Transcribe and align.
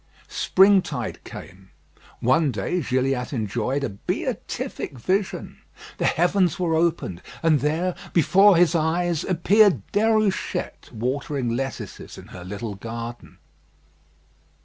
Springtide 0.27 1.23
came. 1.23 1.69
One 2.21 2.51
day 2.51 2.81
Gilliatt 2.81 3.33
enjoyed 3.33 3.83
a 3.83 3.89
beatific 3.89 4.97
vision. 4.97 5.61
The 5.99 6.07
heavens 6.07 6.57
were 6.59 6.73
opened, 6.73 7.21
and 7.43 7.59
there, 7.59 7.93
before 8.11 8.57
his 8.57 8.73
eyes, 8.73 9.23
appeared 9.23 9.83
Déruchette, 9.93 10.91
watering 10.91 11.49
lettuces 11.49 12.17
in 12.17 12.29
her 12.29 12.43
little 12.43 12.73
garden. 12.73 13.37